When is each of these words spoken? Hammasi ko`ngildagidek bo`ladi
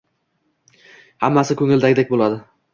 Hammasi 1.27 1.61
ko`ngildagidek 1.63 2.13
bo`ladi 2.17 2.45